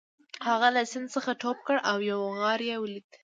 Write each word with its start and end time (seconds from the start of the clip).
هغه 0.47 0.67
له 0.75 0.81
سیند 0.91 1.07
څخه 1.15 1.31
ټوپ 1.41 1.57
کړ 1.67 1.77
او 1.89 1.97
یو 2.11 2.19
غار 2.41 2.59
یې 2.69 2.75
ولید 2.79 3.09